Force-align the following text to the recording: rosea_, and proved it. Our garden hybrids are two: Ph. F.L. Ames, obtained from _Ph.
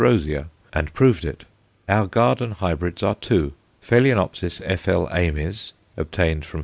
rosea_, 0.01 0.45
and 0.73 0.91
proved 0.95 1.23
it. 1.23 1.45
Our 1.87 2.07
garden 2.07 2.53
hybrids 2.53 3.03
are 3.03 3.13
two: 3.13 3.53
Ph. 3.87 4.51
F.L. 4.63 5.07
Ames, 5.13 5.73
obtained 5.95 6.43
from 6.43 6.59
_Ph. 6.59 6.59